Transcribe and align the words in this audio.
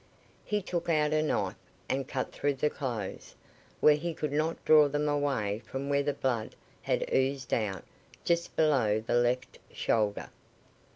He 0.43 0.63
took 0.63 0.89
out 0.89 1.13
a 1.13 1.21
knife 1.21 1.53
and 1.87 2.07
cut 2.07 2.31
through 2.31 2.55
the 2.55 2.71
clothes, 2.71 3.35
where 3.81 3.93
he 3.97 4.15
could 4.15 4.31
not 4.31 4.65
draw 4.65 4.87
them 4.87 5.07
away 5.07 5.61
from 5.63 5.89
where 5.89 6.01
the 6.01 6.11
blood 6.11 6.55
had 6.81 7.07
oozed 7.13 7.53
out 7.53 7.83
just 8.25 8.55
below 8.55 8.99
the 8.99 9.13
left 9.13 9.59
shoulder. 9.71 10.29